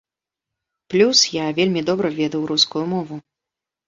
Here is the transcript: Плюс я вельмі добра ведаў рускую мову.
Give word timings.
Плюс 0.93 1.19
я 1.33 1.43
вельмі 1.59 1.83
добра 1.89 2.07
ведаў 2.21 2.41
рускую 2.53 2.81
мову. 2.95 3.19